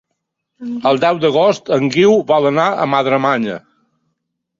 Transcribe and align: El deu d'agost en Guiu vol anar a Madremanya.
El 0.91 1.01
deu 1.03 1.19
d'agost 1.25 1.69
en 1.77 1.85
Guiu 1.95 2.15
vol 2.31 2.47
anar 2.53 2.65
a 2.71 2.87
Madremanya. 2.95 3.59